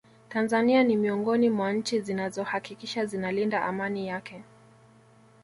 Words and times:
Tanzania 0.29 0.83
ni 0.83 0.95
miongoni 0.97 1.49
mwa 1.49 1.73
Nchi 1.73 1.99
zinazo 1.99 2.43
hakikisha 2.43 3.05
zinalinda 3.05 3.65
Amani 3.65 4.07
yake 4.07 4.41